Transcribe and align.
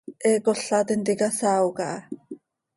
He 0.27 0.31
cola 0.45 0.79
tintica 0.87 1.27
saao 1.39 1.69
caha. 1.77 1.99